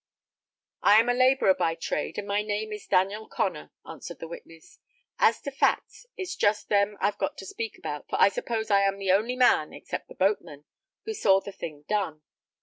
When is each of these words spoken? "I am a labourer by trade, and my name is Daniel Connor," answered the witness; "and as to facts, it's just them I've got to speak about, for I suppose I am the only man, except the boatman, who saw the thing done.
"I 0.81 0.99
am 0.99 1.09
a 1.09 1.13
labourer 1.13 1.53
by 1.53 1.75
trade, 1.75 2.17
and 2.17 2.27
my 2.27 2.41
name 2.41 2.73
is 2.73 2.87
Daniel 2.87 3.27
Connor," 3.27 3.71
answered 3.85 4.17
the 4.17 4.27
witness; 4.27 4.79
"and 5.19 5.29
as 5.29 5.39
to 5.41 5.51
facts, 5.51 6.07
it's 6.17 6.35
just 6.35 6.69
them 6.69 6.97
I've 6.99 7.19
got 7.19 7.37
to 7.37 7.45
speak 7.45 7.77
about, 7.77 8.09
for 8.09 8.19
I 8.19 8.29
suppose 8.29 8.71
I 8.71 8.81
am 8.81 8.97
the 8.97 9.11
only 9.11 9.35
man, 9.35 9.73
except 9.73 10.07
the 10.07 10.15
boatman, 10.15 10.65
who 11.05 11.13
saw 11.13 11.39
the 11.39 11.51
thing 11.51 11.85
done. 11.87 12.23